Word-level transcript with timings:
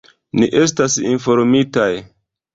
Ni 0.43 0.47
estas 0.61 0.95
informitaj. 1.11 1.89